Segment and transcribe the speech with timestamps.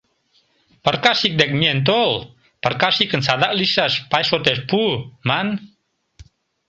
[0.83, 2.13] Пыркашик дек миен тол,
[2.63, 4.79] пыркашикын садак лийшаш— пай шотеш пу,
[5.27, 5.47] ман...